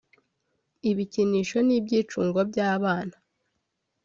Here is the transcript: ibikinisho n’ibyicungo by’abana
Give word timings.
ibikinisho 0.89 1.57
n’ibyicungo 1.67 2.37
by’abana 2.49 3.15